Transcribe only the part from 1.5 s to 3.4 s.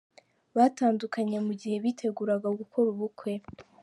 gihe biteguraga gukora ubukwe.